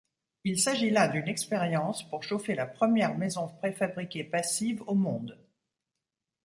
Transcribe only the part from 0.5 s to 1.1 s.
s'agit là